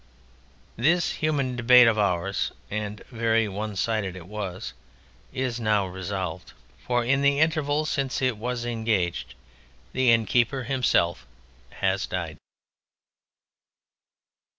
[0.77, 4.73] This human debate of ours (and very one sided it was!)
[5.31, 9.35] is now resolved, for in the interval since it was engaged
[9.93, 11.27] the innkeeper himself
[11.81, 12.37] has died.